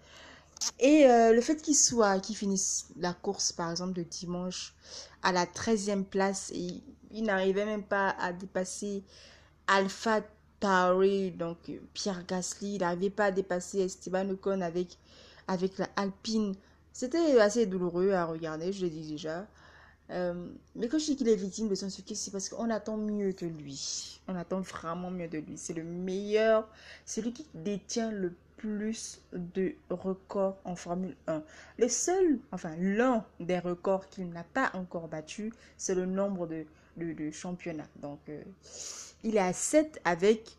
Et 0.78 1.06
le 1.06 1.40
fait 1.40 1.60
qu'il 1.62 1.76
soit, 1.76 2.18
qu'il 2.20 2.36
finisse 2.36 2.86
la 2.96 3.14
course, 3.14 3.52
par 3.52 3.70
exemple, 3.70 3.94
de 3.94 4.02
dimanche 4.02 4.74
à 5.22 5.32
la 5.32 5.44
13e 5.44 6.04
place, 6.04 6.52
et 6.52 6.82
il 7.12 7.24
n'arrivait 7.24 7.64
même 7.64 7.84
pas 7.84 8.10
à 8.20 8.32
dépasser 8.32 9.04
Alpha 9.68 10.20
Tauri, 10.58 11.30
donc 11.30 11.58
Pierre 11.94 12.26
Gasly, 12.26 12.74
il 12.74 12.80
n'arrivait 12.80 13.10
pas 13.10 13.26
à 13.26 13.30
dépasser 13.30 13.80
Esteban 13.80 14.28
Ocon 14.30 14.60
avec 14.60 14.98
la 15.78 15.88
Alpine. 15.96 16.54
C'était 16.98 17.38
assez 17.38 17.64
douloureux 17.64 18.10
à 18.10 18.24
regarder, 18.24 18.72
je 18.72 18.84
l'ai 18.84 18.90
dit 18.90 19.08
déjà. 19.08 19.46
Euh, 20.10 20.48
mais 20.74 20.88
quand 20.88 20.98
je 20.98 21.04
dis 21.04 21.16
qu'il 21.16 21.28
est 21.28 21.36
victime 21.36 21.68
de 21.68 21.76
son 21.76 21.90
succès, 21.90 22.16
c'est 22.16 22.32
parce 22.32 22.48
qu'on 22.48 22.70
attend 22.70 22.96
mieux 22.96 23.30
que 23.30 23.44
lui. 23.44 24.20
On 24.26 24.34
attend 24.34 24.62
vraiment 24.62 25.08
mieux 25.08 25.28
de 25.28 25.38
lui. 25.38 25.56
C'est 25.56 25.74
le 25.74 25.84
meilleur, 25.84 26.68
c'est 27.04 27.22
qui 27.32 27.46
détient 27.54 28.10
le 28.10 28.34
plus 28.56 29.20
de 29.32 29.76
records 29.90 30.58
en 30.64 30.74
Formule 30.74 31.14
1. 31.28 31.40
Le 31.78 31.88
seul, 31.88 32.40
enfin 32.50 32.74
l'un 32.80 33.24
des 33.38 33.60
records 33.60 34.08
qu'il 34.08 34.28
n'a 34.30 34.42
pas 34.42 34.72
encore 34.74 35.06
battu, 35.06 35.52
c'est 35.76 35.94
le 35.94 36.04
nombre 36.04 36.48
de, 36.48 36.66
de, 36.96 37.30
championnats. 37.30 37.86
Donc, 38.02 38.18
euh, 38.28 38.42
il 39.22 39.36
est 39.36 39.38
à 39.38 39.52
7 39.52 40.00
avec 40.04 40.56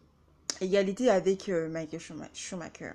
égalité 0.61 1.09
avec 1.09 1.49
euh, 1.49 1.67
Michael 1.67 1.99
Schumacher. 2.33 2.93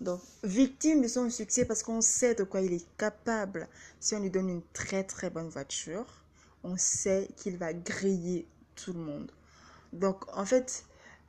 Donc, 0.00 0.20
victime 0.42 1.02
de 1.02 1.08
son 1.08 1.28
succès 1.28 1.64
parce 1.66 1.82
qu'on 1.82 2.00
sait 2.00 2.34
de 2.34 2.44
quoi 2.44 2.62
il 2.62 2.72
est 2.72 2.86
capable. 2.96 3.68
Si 4.00 4.14
on 4.14 4.20
lui 4.20 4.30
donne 4.30 4.48
une 4.48 4.62
très 4.72 5.04
très 5.04 5.28
bonne 5.28 5.48
voiture, 5.48 6.06
on 6.64 6.76
sait 6.76 7.28
qu'il 7.36 7.58
va 7.58 7.72
griller 7.72 8.46
tout 8.76 8.92
le 8.92 9.00
monde. 9.00 9.30
Donc, 9.92 10.24
en 10.36 10.44
fait, 10.44 10.84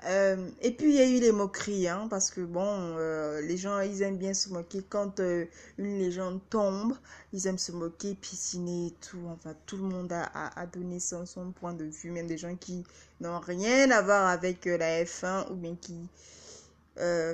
euh, 0.05 0.49
et 0.61 0.71
puis 0.71 0.89
il 0.89 0.95
y 0.95 0.99
a 0.99 1.05
eu 1.05 1.19
les 1.19 1.31
moqueries, 1.31 1.87
hein, 1.87 2.07
parce 2.09 2.31
que 2.31 2.41
bon, 2.41 2.65
euh, 2.97 3.39
les 3.41 3.57
gens 3.57 3.79
ils 3.81 4.01
aiment 4.01 4.17
bien 4.17 4.33
se 4.33 4.49
moquer 4.49 4.83
quand 4.89 5.19
euh, 5.19 5.45
une 5.77 5.99
légende 5.99 6.39
tombe, 6.49 6.93
ils 7.33 7.45
aiment 7.45 7.59
se 7.59 7.71
moquer, 7.71 8.15
pisciner 8.15 8.87
et 8.87 8.93
tout. 9.01 9.21
Enfin, 9.27 9.53
tout 9.67 9.77
le 9.77 9.83
monde 9.83 10.11
a, 10.11 10.65
donné 10.67 10.99
son, 10.99 11.25
son, 11.27 11.51
point 11.51 11.73
de 11.73 11.85
vue, 11.85 12.09
même 12.09 12.27
des 12.27 12.37
gens 12.37 12.55
qui 12.55 12.83
n'ont 13.19 13.39
rien 13.39 13.91
à 13.91 14.01
voir 14.01 14.27
avec 14.27 14.65
la 14.65 15.03
F1 15.03 15.51
ou 15.51 15.55
bien 15.55 15.75
qui, 15.79 15.95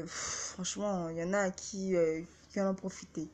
franchement, 0.05 1.09
il 1.09 1.17
y 1.17 1.24
en 1.24 1.33
a 1.33 1.50
qui, 1.51 1.95
qui 2.51 2.62
en 2.62 2.71
ont 2.71 2.75
profité. 2.75 3.27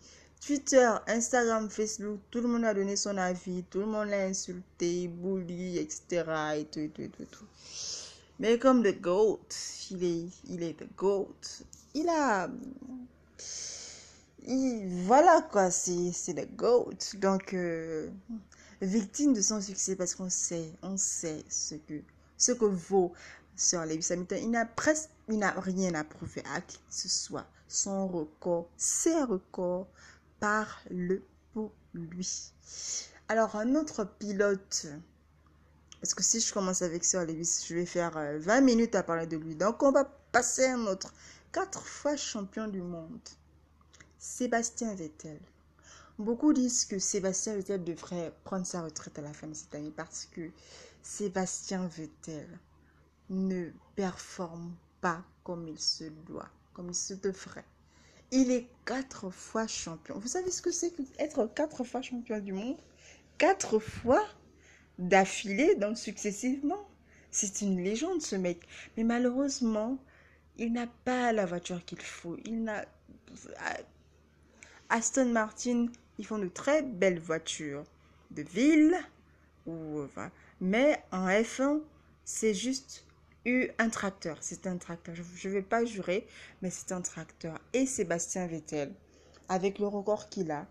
Twitter, 0.45 0.89
Instagram, 1.07 1.69
Facebook, 1.69 2.19
tout 2.29 2.41
le 2.41 2.49
monde 2.49 2.65
a 2.65 2.73
donné 2.73 2.97
son 2.97 3.15
avis, 3.17 3.63
tout 3.69 3.79
le 3.79 3.85
monde 3.85 4.09
l'a 4.09 4.25
insulté, 4.25 5.07
bully, 5.07 5.77
etc. 5.77 6.25
et 6.57 6.65
tout, 6.65 6.79
et 6.79 6.89
tout, 6.89 7.23
et 7.23 7.25
tout. 7.27 7.45
Mais 8.39 8.59
comme 8.59 8.83
le 8.83 8.91
GOAT, 8.91 9.39
il 9.91 10.03
est, 10.03 10.25
il 10.49 10.63
est 10.63 10.73
the 10.73 10.87
GOAT. 10.97 11.63
Il 11.93 12.09
a. 12.09 12.49
voilà 15.05 15.47
quoi, 15.49 15.71
c'est 15.71 16.33
le 16.33 16.45
GOAT. 16.57 17.15
Donc, 17.15 17.53
euh, 17.53 18.09
victime 18.81 19.33
de 19.33 19.41
son 19.41 19.61
succès 19.61 19.95
parce 19.95 20.13
qu'on 20.13 20.29
sait, 20.29 20.73
on 20.81 20.97
sait 20.97 21.45
ce 21.47 21.75
que, 21.75 22.01
ce 22.37 22.51
que 22.51 22.65
vaut 22.65 23.13
Sir 23.55 23.85
Lewis 23.85 24.07
Hamilton. 24.11 24.39
Il 24.41 24.51
n'a 24.51 24.65
presque 24.65 25.09
il 25.29 25.39
n'a 25.39 25.51
rien 25.51 25.93
à 25.93 26.03
prouver 26.03 26.43
à 26.53 26.61
qui 26.61 26.77
que 26.77 26.93
ce 26.93 27.09
soit. 27.09 27.45
Son 27.67 28.07
record, 28.07 28.69
ses 28.77 29.23
records 29.23 29.87
parlent 30.39 31.21
pour 31.53 31.71
lui. 31.93 32.51
Alors, 33.27 33.55
un 33.55 33.75
autre 33.75 34.03
pilote 34.03 34.87
parce 36.03 36.15
que 36.15 36.23
si 36.23 36.41
je 36.41 36.53
commence 36.53 36.81
avec 36.81 37.05
Sir 37.05 37.25
Lewis, 37.25 37.63
je 37.65 37.75
vais 37.75 37.85
faire 37.85 38.11
20 38.11 38.17
euh, 38.19 38.61
minutes 38.61 38.93
à 38.93 39.03
parler 39.03 39.25
de 39.25 39.37
lui. 39.37 39.55
Donc, 39.55 39.81
on 39.83 39.93
va 39.93 40.03
passer 40.03 40.65
à 40.65 40.73
un 40.73 40.85
autre. 40.85 41.13
Quatre 41.53 41.87
fois 41.87 42.17
champion 42.17 42.67
du 42.67 42.81
monde. 42.81 43.21
Sébastien 44.19 44.95
Vettel. 44.95 45.39
Beaucoup 46.19 46.51
disent 46.51 46.83
que 46.83 46.99
Sébastien 46.99 47.55
Vettel 47.55 47.85
devrait 47.85 48.33
prendre 48.43 48.65
sa 48.65 48.81
retraite 48.81 49.17
à 49.17 49.21
la 49.21 49.31
fin 49.31 49.47
de 49.47 49.53
cette 49.53 49.73
année 49.75 49.93
parce 49.95 50.25
que 50.25 50.51
Sébastien 51.01 51.87
Vettel 51.87 52.49
ne 53.29 53.69
performe 53.95 54.75
pas 55.03 55.22
comme 55.43 55.67
il 55.67 55.79
se 55.79 56.05
doit, 56.25 56.50
comme 56.74 56.89
il 56.89 56.95
se 56.95 57.13
devrait. 57.13 57.65
Il 58.31 58.50
est 58.51 58.67
quatre 58.86 59.29
fois 59.29 59.67
champion. 59.67 60.17
Vous 60.17 60.29
savez 60.29 60.50
ce 60.50 60.62
que 60.62 60.72
c'est 60.72 60.91
qu'être 60.91 61.45
quatre 61.53 61.83
fois 61.83 62.01
champion 62.01 62.39
du 62.39 62.53
monde? 62.53 62.77
Quatre 63.38 63.79
fois 63.79 64.25
d'affilée, 64.98 65.75
donc 65.75 65.98
successivement. 65.98 66.88
C'est 67.31 67.62
une 67.62 67.83
légende 67.83 68.22
ce 68.22 68.38
mec. 68.38 68.65
Mais 68.95 69.03
malheureusement, 69.03 69.98
il 70.57 70.72
n'a 70.72 70.88
pas 70.88 71.33
la 71.33 71.45
voiture 71.45 71.83
qu'il 71.83 72.01
faut. 72.01 72.38
Il 72.45 72.63
n'a 72.63 72.86
Aston 74.89 75.25
Martin, 75.25 75.88
ils 76.17 76.25
font 76.25 76.38
de 76.38 76.48
très 76.48 76.81
belles 76.81 77.19
voitures 77.19 77.83
de 78.31 78.43
ville 78.43 78.95
ou 79.65 80.01
mais 80.62 81.03
en 81.12 81.27
F1, 81.27 81.81
c'est 82.24 82.53
juste 82.53 83.05
eu 83.45 83.69
un 83.79 83.89
tracteur. 83.89 84.38
C'est 84.41 84.67
un 84.67 84.77
tracteur. 84.77 85.15
Je 85.15 85.50
ne 85.50 85.53
vais 85.53 85.62
pas 85.62 85.85
jurer, 85.85 86.27
mais 86.62 86.69
c'est 86.69 86.91
un 86.91 87.01
tracteur. 87.01 87.59
Et 87.73 87.85
Sébastien 87.85 88.47
Vettel, 88.47 88.93
avec 89.50 89.79
le 89.79 89.88
record 89.88 90.29
qu'il 90.29 90.51
a, 90.51 90.67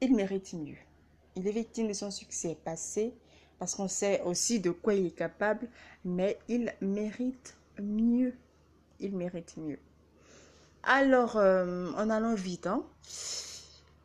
il 0.00 0.14
mérite 0.14 0.52
mieux. 0.54 0.76
Il 1.36 1.46
est 1.48 1.52
victime 1.52 1.88
de 1.88 1.92
son 1.92 2.10
succès 2.10 2.56
passé 2.64 3.14
parce 3.58 3.74
qu'on 3.74 3.88
sait 3.88 4.20
aussi 4.22 4.60
de 4.60 4.70
quoi 4.70 4.94
il 4.94 5.06
est 5.06 5.16
capable, 5.16 5.68
mais 6.04 6.38
il 6.48 6.72
mérite 6.80 7.56
mieux. 7.80 8.34
Il 9.00 9.16
mérite 9.16 9.56
mieux. 9.56 9.78
Alors, 10.82 11.36
euh, 11.36 11.92
en 11.92 12.10
allant 12.10 12.34
vite, 12.34 12.66
hein, 12.66 12.84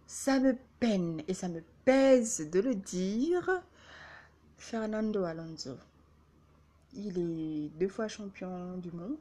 ça 0.08 0.40
me 0.40 0.56
peine 0.80 1.22
et 1.28 1.34
ça 1.34 1.50
me 1.50 1.62
pèse 1.84 2.50
de 2.50 2.60
le 2.60 2.76
dire. 2.76 3.62
Fernando 4.58 5.24
Alonso. 5.24 5.78
Il 6.94 7.18
est 7.18 7.70
deux 7.80 7.88
fois 7.88 8.08
champion 8.08 8.78
du 8.78 8.92
monde, 8.92 9.18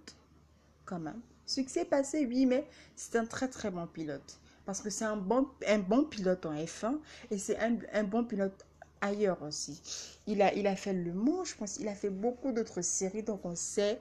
quand 0.85 0.99
même. 0.99 1.21
Succès 1.47 1.85
passé, 1.85 2.27
oui, 2.27 2.47
mais 2.47 2.67
c'est 2.97 3.17
un 3.17 3.25
très 3.25 3.49
très 3.49 3.71
bon 3.71 3.87
pilote 3.87 4.39
parce 4.69 4.83
que 4.83 4.91
c'est 4.91 5.07
un 5.07 5.17
bon, 5.17 5.49
un 5.67 5.79
bon 5.79 6.05
pilote 6.05 6.45
en 6.45 6.53
F1 6.53 6.99
et 7.31 7.39
c'est 7.39 7.59
un, 7.59 7.79
un, 7.95 8.05
bon 8.05 8.23
pilote 8.23 8.67
ailleurs 9.01 9.41
aussi. 9.41 9.81
Il 10.27 10.43
a, 10.43 10.53
il 10.53 10.67
a 10.67 10.77
fait 10.77 10.93
Le 10.93 11.15
Mans, 11.15 11.43
je 11.45 11.55
pense, 11.55 11.79
il 11.79 11.89
a 11.89 11.95
fait 11.95 12.11
beaucoup 12.11 12.53
d'autres 12.53 12.83
séries, 12.83 13.23
donc 13.23 13.47
on 13.47 13.57
sait 13.57 13.99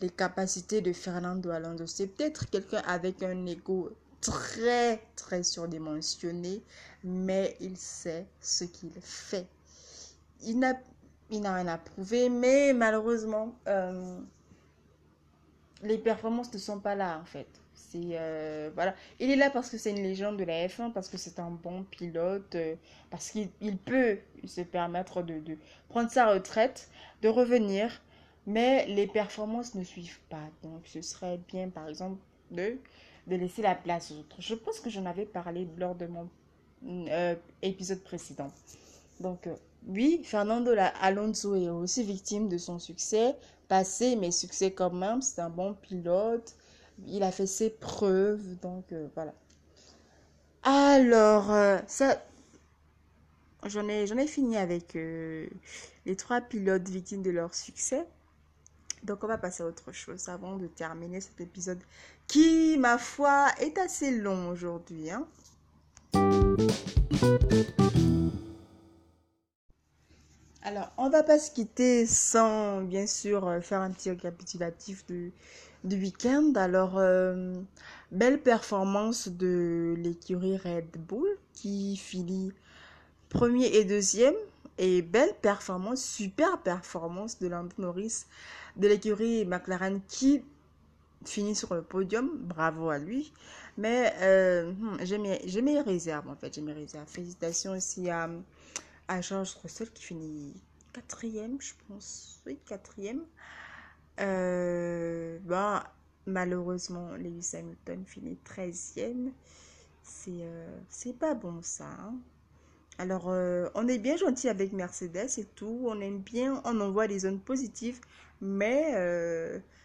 les 0.00 0.08
capacités 0.08 0.80
de 0.80 0.94
Fernando 0.94 1.50
Alonso. 1.50 1.86
C'est 1.86 2.06
peut-être 2.06 2.48
quelqu'un 2.48 2.82
avec 2.86 3.22
un 3.22 3.44
ego 3.44 3.90
très, 4.22 5.02
très 5.16 5.42
surdimensionné, 5.42 6.62
mais 7.04 7.58
il 7.60 7.76
sait 7.76 8.24
ce 8.40 8.64
qu'il 8.64 8.92
fait. 9.02 9.46
Il 10.44 10.60
n'a, 10.60 10.80
il 11.30 11.40
n'a 11.40 11.54
rien 11.54 11.68
à 11.68 11.78
prouver, 11.78 12.28
mais 12.28 12.72
malheureusement, 12.72 13.54
euh, 13.68 14.18
les 15.82 15.98
performances 15.98 16.52
ne 16.52 16.58
sont 16.58 16.80
pas 16.80 16.94
là 16.94 17.18
en 17.20 17.24
fait. 17.24 17.46
Euh, 17.94 18.70
voilà, 18.74 18.94
il 19.18 19.30
est 19.30 19.36
là 19.36 19.50
parce 19.50 19.68
que 19.68 19.76
c'est 19.76 19.90
une 19.90 20.02
légende 20.02 20.36
de 20.36 20.44
la 20.44 20.66
F1, 20.66 20.92
parce 20.92 21.08
que 21.08 21.18
c'est 21.18 21.40
un 21.40 21.50
bon 21.50 21.82
pilote, 21.84 22.54
euh, 22.54 22.76
parce 23.10 23.30
qu'il 23.30 23.78
peut 23.78 24.18
se 24.44 24.60
permettre 24.60 25.22
de, 25.22 25.56
prendre 25.88 26.10
sa 26.10 26.30
retraite, 26.32 26.88
de 27.22 27.28
revenir, 27.28 28.00
mais 28.46 28.86
les 28.86 29.08
performances 29.08 29.74
ne 29.74 29.82
suivent 29.82 30.20
pas. 30.28 30.48
Donc, 30.62 30.86
ce 30.86 31.02
serait 31.02 31.40
bien, 31.48 31.68
par 31.68 31.88
exemple, 31.88 32.20
de, 32.52 32.76
de 33.26 33.36
laisser 33.36 33.62
la 33.62 33.74
place 33.74 34.12
aux 34.12 34.20
autres. 34.20 34.36
Je 34.38 34.54
pense 34.54 34.78
que 34.78 34.90
j'en 34.90 35.06
avais 35.06 35.26
parlé 35.26 35.66
lors 35.76 35.96
de 35.96 36.06
mon 36.06 36.28
épisode 37.62 38.02
précédent. 38.04 38.52
Donc, 39.18 39.48
oui, 39.86 40.22
Fernando 40.24 40.72
Alonso 41.00 41.54
est 41.54 41.68
aussi 41.68 42.04
victime 42.04 42.48
de 42.48 42.58
son 42.58 42.78
succès 42.78 43.36
passé, 43.68 44.16
mais 44.16 44.30
succès 44.30 44.72
quand 44.72 44.90
même. 44.90 45.22
C'est 45.22 45.40
un 45.40 45.48
bon 45.48 45.74
pilote. 45.74 46.54
Il 47.06 47.22
a 47.22 47.32
fait 47.32 47.46
ses 47.46 47.70
preuves, 47.70 48.58
donc 48.60 48.92
euh, 48.92 49.08
voilà. 49.14 49.32
Alors, 50.62 51.50
euh, 51.50 51.78
ça, 51.86 52.22
j'en 53.64 53.88
ai, 53.88 54.06
j'en 54.06 54.18
ai 54.18 54.26
fini 54.26 54.58
avec 54.58 54.96
euh, 54.96 55.48
les 56.04 56.16
trois 56.16 56.42
pilotes 56.42 56.88
victimes 56.88 57.22
de 57.22 57.30
leur 57.30 57.54
succès. 57.54 58.06
Donc, 59.02 59.24
on 59.24 59.28
va 59.28 59.38
passer 59.38 59.62
à 59.62 59.66
autre 59.66 59.92
chose 59.92 60.28
avant 60.28 60.56
de 60.56 60.66
terminer 60.66 61.22
cet 61.22 61.40
épisode 61.40 61.80
qui, 62.26 62.76
ma 62.78 62.98
foi, 62.98 63.48
est 63.60 63.78
assez 63.78 64.10
long 64.10 64.50
aujourd'hui. 64.50 65.10
Hein. 65.10 65.26
Alors, 70.62 70.92
on 70.98 71.08
va 71.08 71.22
pas 71.22 71.38
se 71.38 71.50
quitter 71.50 72.04
sans, 72.04 72.82
bien 72.82 73.06
sûr, 73.06 73.48
euh, 73.48 73.60
faire 73.60 73.80
un 73.80 73.90
petit 73.90 74.10
récapitulatif 74.10 75.06
du, 75.06 75.32
du 75.84 75.96
week-end. 75.96 76.52
Alors, 76.54 76.98
euh, 76.98 77.54
belle 78.12 78.40
performance 78.42 79.28
de 79.28 79.94
l'écurie 79.96 80.58
Red 80.58 80.90
Bull 80.98 81.28
qui 81.54 81.96
finit 81.96 82.52
premier 83.30 83.66
et 83.68 83.84
deuxième. 83.84 84.34
Et 84.76 85.02
belle 85.02 85.34
performance, 85.42 86.02
super 86.02 86.58
performance 86.58 87.38
de 87.38 87.48
Lando 87.48 87.74
Norris 87.78 88.24
de 88.76 88.88
l'écurie 88.88 89.44
McLaren 89.44 90.00
qui 90.08 90.42
finit 91.24 91.54
sur 91.54 91.74
le 91.74 91.82
podium. 91.82 92.30
Bravo 92.34 92.90
à 92.90 92.98
lui. 92.98 93.32
Mais 93.76 94.12
euh, 94.20 94.72
hmm, 94.72 94.98
j'ai 95.02 95.18
mes, 95.18 95.40
mes 95.62 95.80
réserves 95.80 96.28
en 96.28 96.36
fait. 96.36 96.54
J'ai 96.54 96.60
mes 96.60 96.72
réserves. 96.72 97.08
Félicitations 97.08 97.72
aussi 97.72 98.08
à, 98.10 98.28
à 99.10 99.20
George 99.20 99.56
Russell 99.62 99.90
qui 99.90 100.04
finit 100.04 100.54
quatrième, 100.92 101.60
je 101.60 101.74
pense. 101.88 102.40
Oui, 102.46 102.58
quatrième. 102.64 103.24
Euh, 104.20 105.38
ben, 105.42 105.82
malheureusement, 106.26 107.16
Lewis 107.16 107.50
Hamilton 107.54 108.04
finit 108.06 108.38
13e. 108.44 109.32
C'est 110.02 110.42
euh, 110.42 111.12
pas 111.18 111.34
bon 111.34 111.60
ça. 111.62 111.86
hein. 111.86 112.14
Alors, 112.98 113.30
euh, 113.30 113.68
on 113.74 113.88
est 113.88 113.98
bien 113.98 114.16
gentil 114.16 114.48
avec 114.48 114.72
Mercedes 114.72 115.28
et 115.38 115.44
tout. 115.56 115.82
On 115.86 116.00
aime 116.00 116.20
bien, 116.20 116.62
on 116.64 116.80
envoie 116.80 117.08
des 117.08 117.20
zones 117.20 117.40
positives. 117.40 118.00
Mais 118.40 118.94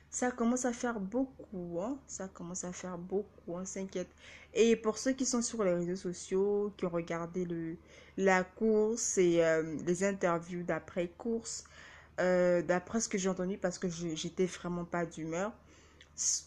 ça 0.09 0.31
commence 0.31 0.65
à 0.65 0.73
faire 0.73 0.99
beaucoup. 0.99 1.79
Hein. 1.81 1.97
Ça 2.07 2.27
commence 2.27 2.63
à 2.63 2.71
faire 2.71 2.97
beaucoup, 2.97 3.53
on 3.53 3.65
s'inquiète. 3.65 4.09
Et 4.53 4.75
pour 4.75 4.97
ceux 4.97 5.11
qui 5.11 5.25
sont 5.25 5.41
sur 5.41 5.63
les 5.63 5.73
réseaux 5.73 5.95
sociaux, 5.95 6.73
qui 6.77 6.85
ont 6.85 6.89
regardé 6.89 7.45
le, 7.45 7.75
la 8.17 8.43
course 8.43 9.17
et 9.17 9.43
euh, 9.43 9.77
les 9.85 10.03
interviews 10.03 10.63
d'après 10.63 11.09
course, 11.09 11.65
euh, 12.21 12.61
d'après 12.61 13.01
ce 13.01 13.09
que 13.09 13.17
j'ai 13.17 13.29
entendu, 13.29 13.57
parce 13.57 13.77
que 13.77 13.89
j'étais 13.89 14.45
vraiment 14.45 14.85
pas 14.85 15.05
d'humeur, 15.05 15.51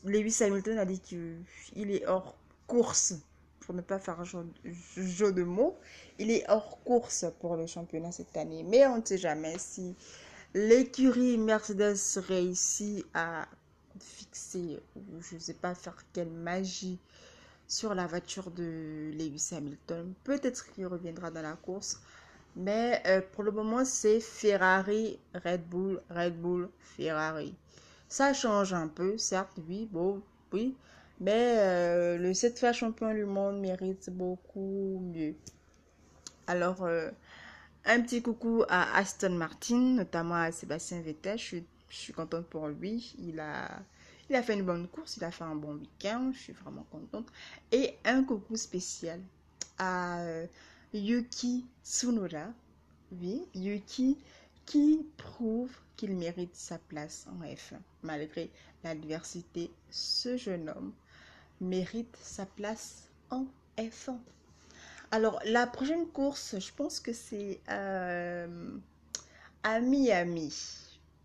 Lewis 0.05 0.39
Hamilton 0.41 0.79
a 0.79 0.87
dit 0.87 1.01
qu'il 1.01 1.91
est 1.91 2.07
hors 2.07 2.39
course, 2.67 3.15
pour 3.61 3.75
ne 3.75 3.83
pas 3.83 3.99
faire 3.99 4.25
jeu, 4.25 4.47
jeu 4.97 5.31
de 5.31 5.43
mots, 5.43 5.77
il 6.19 6.31
est 6.31 6.49
hors 6.49 6.83
course 6.85 7.27
pour 7.39 7.57
le 7.57 7.67
championnat 7.67 8.13
cette 8.13 8.35
année. 8.39 8.63
Mais 8.63 8.87
on 8.87 8.99
ne 8.99 9.05
sait 9.05 9.19
jamais 9.19 9.59
si 9.59 9.95
l'écurie 10.55 11.39
Mercedes 11.39 11.97
réussit 12.29 13.05
à 13.15 13.47
fixer, 14.01 14.81
je 15.21 15.35
ne 15.35 15.41
sais 15.41 15.55
pas, 15.55 15.75
faire 15.75 15.97
quelle 16.13 16.31
magie 16.31 16.99
sur 17.67 17.95
la 17.95 18.07
voiture 18.07 18.51
de 18.51 19.11
Lewis 19.13 19.51
Hamilton. 19.53 20.15
Peut-être 20.25 20.73
qu'il 20.73 20.87
reviendra 20.87 21.31
dans 21.31 21.43
la 21.43 21.55
course. 21.55 22.01
Mais 22.57 23.03
euh, 23.07 23.21
pour 23.33 23.45
le 23.45 23.53
moment, 23.53 23.85
c'est 23.85 24.21
Ferrari, 24.21 25.19
Red 25.35 25.69
Bull, 25.69 26.01
Red 26.11 26.41
Bull, 26.41 26.69
Ferrari. 26.81 27.55
Ça 28.09 28.33
change 28.33 28.73
un 28.73 28.89
peu, 28.89 29.19
certes, 29.19 29.59
oui, 29.69 29.89
bon, 29.93 30.23
oui. 30.53 30.75
Mais 31.21 31.57
euh, 31.59 32.17
le 32.19 32.33
7 32.33 32.59
fois 32.59 32.73
champion 32.73 33.13
du 33.13 33.25
monde 33.25 33.61
mérite 33.61 34.11
beaucoup 34.11 34.99
mieux. 35.15 35.35
Alors, 36.47 36.83
euh, 36.85 37.11
un 37.89 38.03
petit 38.03 38.21
coucou 38.21 38.65
à 38.69 38.97
Aston 38.99 39.31
Martin, 39.31 39.79
notamment 39.79 40.35
à 40.35 40.53
Sébastien 40.53 41.01
Vettel. 41.01 41.39
Je 41.39 41.57
suis, 41.89 42.13
contente 42.13 42.47
pour 42.47 42.69
lui. 42.69 43.15
Il 43.19 43.41
a, 43.41 43.81
il 44.29 44.37
a 44.37 44.43
fait 44.43 44.55
une 44.55 44.63
bonne 44.63 44.87
course, 44.89 45.17
il 45.17 45.25
a 45.25 45.31
fait 45.31 45.45
un 45.45 45.55
bon 45.55 45.75
week-end. 45.77 46.31
Je 46.35 46.39
suis 46.39 46.53
vraiment 46.53 46.87
contente. 46.91 47.27
Et 47.73 47.95
un 48.05 48.25
coucou 48.25 48.57
spécial 48.57 49.21
à 49.79 50.21
euh, 50.21 50.47
Yuki 50.93 51.65
Tsunoda. 51.83 52.53
Oui, 53.11 53.47
Yuki 53.55 54.19
qui 54.67 55.07
prouve 55.17 55.75
qu'il 55.97 56.15
mérite 56.15 56.55
sa 56.55 56.77
place 56.77 57.27
en 57.31 57.43
F1. 57.43 57.79
Malgré 58.03 58.51
l'adversité, 58.85 59.71
ce 59.91 60.37
jeune 60.37 60.69
homme 60.69 60.93
mérite 61.63 62.15
sa 62.21 62.45
place 62.45 63.09
en 63.31 63.47
F1. 63.79 64.19
Alors, 65.11 65.41
la 65.47 65.67
prochaine 65.67 66.07
course, 66.07 66.59
je 66.59 66.73
pense 66.73 67.01
que 67.01 67.15
c'est 67.15 67.61
euh, 67.71 68.77
à 69.63 69.81
Miami, 69.81 70.55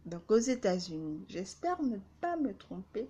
donc 0.05 0.31
aux 0.31 0.37
États-Unis. 0.37 1.25
J'espère 1.27 1.81
ne 1.83 1.97
pas 2.21 2.37
me 2.37 2.53
tromper. 2.53 3.09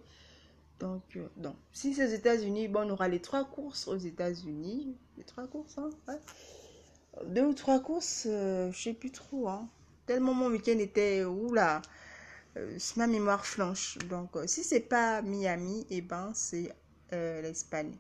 Donc, 0.80 1.04
euh, 1.16 1.28
donc 1.38 1.56
si 1.72 1.94
c'est 1.94 2.08
aux 2.08 2.16
États-Unis, 2.16 2.68
bon, 2.70 2.88
on 2.88 2.94
aura 2.94 3.08
les 3.08 3.22
trois 3.22 3.46
courses 3.46 3.88
aux 3.88 3.98
États-Unis. 3.98 4.98
Les 5.18 5.24
trois 5.24 5.48
courses, 5.48 5.78
hein. 5.78 5.92
Deux 7.28 7.46
ou 7.46 7.54
trois 7.54 7.80
courses, 7.80 8.26
euh, 8.28 8.72
je 8.72 8.82
sais 8.82 8.94
plus 8.94 9.12
trop, 9.12 9.48
hein. 9.48 9.70
Tellement 10.08 10.34
mon 10.34 10.48
week-end 10.48 10.80
était, 10.80 11.24
oula, 11.24 11.84
euh, 12.58 12.80
ma 12.96 13.06
mémoire 13.06 13.46
flanche. 13.46 14.00
Donc, 14.10 14.36
euh, 14.36 14.48
si 14.48 14.64
c'est 14.64 14.80
pas 14.80 15.22
Miami, 15.22 15.86
eh 15.92 16.02
ben, 16.02 16.32
c'est 16.34 16.74
euh, 17.14 17.42
l'Espagne. 17.44 17.96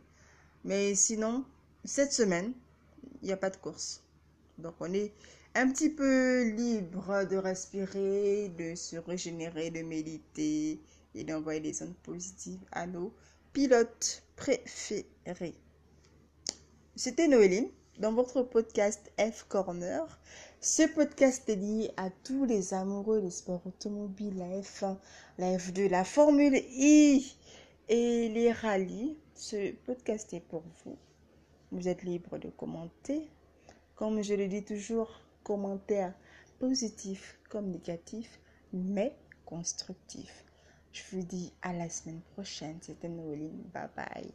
Mais 0.63 0.95
sinon, 0.95 1.45
cette 1.85 2.13
semaine, 2.13 2.53
il 3.21 3.27
n'y 3.27 3.33
a 3.33 3.37
pas 3.37 3.49
de 3.49 3.57
course. 3.57 4.03
Donc, 4.57 4.75
on 4.79 4.93
est 4.93 5.13
un 5.55 5.69
petit 5.69 5.89
peu 5.89 6.43
libre 6.49 7.25
de 7.29 7.37
respirer, 7.37 8.49
de 8.49 8.75
se 8.75 8.97
régénérer, 8.97 9.69
de 9.71 9.81
méditer 9.81 10.81
et 11.15 11.23
d'envoyer 11.23 11.59
des 11.59 11.83
ondes 11.83 11.95
positives 12.03 12.63
à 12.71 12.87
nos 12.87 13.13
pilotes 13.53 14.23
préférés. 14.35 15.55
C'était 16.95 17.27
Noéline 17.27 17.69
dans 17.99 18.13
votre 18.13 18.41
podcast 18.41 19.11
F 19.19 19.43
Corner. 19.47 20.19
Ce 20.59 20.83
podcast 20.83 21.47
est 21.49 21.55
lié 21.55 21.91
à 21.97 22.09
tous 22.09 22.45
les 22.45 22.73
amoureux 22.73 23.21
des 23.21 23.29
sports 23.29 23.65
automobiles, 23.65 24.37
la 24.37 24.61
F1, 24.61 24.97
la 25.37 25.57
F2, 25.57 25.89
la 25.89 26.03
Formule 26.03 26.55
I 26.55 27.35
et 27.89 28.29
les 28.29 28.51
rallyes. 28.51 29.17
Ce 29.35 29.71
podcast 29.85 30.33
est 30.33 30.39
pour 30.39 30.63
vous. 30.83 30.97
Vous 31.73 31.87
êtes 31.87 32.03
libre 32.03 32.37
de 32.37 32.49
commenter. 32.49 33.31
Comme 33.95 34.21
je 34.21 34.35
le 34.35 34.47
dis 34.47 34.63
toujours, 34.63 35.09
commentaires 35.43 36.13
positifs 36.59 37.39
comme 37.49 37.71
négatifs, 37.71 38.39
mais 38.71 39.17
constructifs. 39.43 40.45
Je 40.91 41.01
vous 41.11 41.23
dis 41.23 41.51
à 41.63 41.73
la 41.73 41.89
semaine 41.89 42.21
prochaine. 42.33 42.77
C'était 42.79 43.09
Noéline. 43.09 43.63
Bye 43.73 43.89
bye. 43.95 44.31